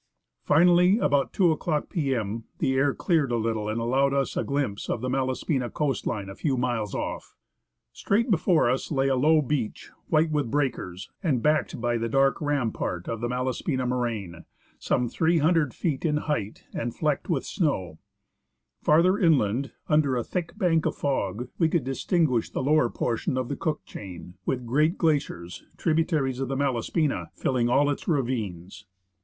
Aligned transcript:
Finally, 0.41 0.97
about 0.97 1.31
2 1.31 1.51
o'clock 1.51 1.87
p.m., 1.87 2.45
the 2.57 2.73
air 2.73 2.91
cleared 2.91 3.31
a 3.31 3.35
little 3.37 3.69
and 3.69 3.79
allowed 3.79 4.15
us 4.15 4.35
a 4.35 4.43
glimpse 4.43 4.89
of 4.89 4.99
the 4.99 5.11
Malaspina 5.11 5.69
coast 5.69 6.07
line 6.07 6.27
a 6.27 6.33
few 6.33 6.57
miles 6.57 6.95
off. 6.95 7.35
Straight 7.93 8.31
before 8.31 8.67
us 8.67 8.91
lay 8.91 9.09
a 9.09 9.15
low 9.15 9.41
65 9.41 9.43
F 9.43 9.47
THE 9.49 9.53
ASCENT 9.53 9.75
OF 9.75 9.75
MOUNT 9.75 9.75
ST. 9.75 9.85
ELIAS 9.85 9.99
beach, 10.01 10.07
white 10.07 10.31
with 10.31 10.51
breakers, 10.51 11.09
and 11.21 11.43
backed 11.43 11.79
by 11.79 11.97
the 11.99 12.09
dark 12.09 12.41
rampart 12.41 13.07
of 13.07 13.21
the 13.21 13.27
Malaspina 13.29 13.85
moraine, 13.85 14.45
some 14.79 15.07
300 15.07 15.71
feet 15.75 16.03
in 16.03 16.17
height 16.17 16.63
and 16.73 16.95
flecked 16.95 17.29
with 17.29 17.45
snow. 17.45 17.99
Farther 18.81 19.19
inland, 19.19 19.73
under 19.87 20.17
a 20.17 20.23
thick 20.23 20.57
bank 20.57 20.87
of 20.87 20.95
fog, 20.95 21.47
we 21.59 21.69
could 21.69 21.83
distinguish 21.83 22.49
the 22.49 22.63
lower 22.63 22.89
portion 22.89 23.37
of 23.37 23.49
the 23.49 23.55
Cook 23.55 23.85
chain, 23.85 24.33
with 24.47 24.65
great 24.65 24.97
glaciers, 24.97 25.63
tributaries 25.77 26.39
of 26.39 26.47
the 26.47 26.57
Malaspina, 26.57 27.29
filling 27.35 27.69
all 27.69 27.87
its 27.91 28.07
ravines. 28.07 28.87